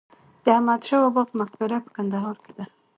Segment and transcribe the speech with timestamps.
[0.43, 2.65] د احمدشاه بابا په مقبره په کندهار کې ده.